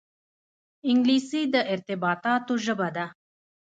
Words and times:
انګلیسي 0.89 1.41
د 1.53 1.55
ارتباطاتو 1.73 2.53
ژبه 2.65 2.89
ده 2.95 3.05